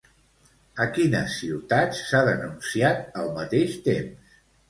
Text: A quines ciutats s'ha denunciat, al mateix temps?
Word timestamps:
A 0.85 0.87
quines 0.93 1.35
ciutats 1.41 2.01
s'ha 2.07 2.23
denunciat, 2.29 3.05
al 3.25 3.31
mateix 3.39 3.79
temps? 3.91 4.35